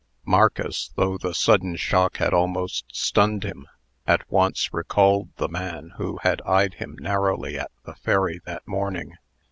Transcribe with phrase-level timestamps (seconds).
[0.25, 3.67] Marcus, though the sudden shock had almost stunned him,
[4.07, 9.13] at once recalled the man who had eyed him narrowly at the ferry that morning.